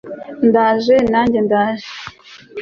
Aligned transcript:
ndaje, 0.47 0.95
nanjye 1.11 1.39
ndaje 1.45 1.89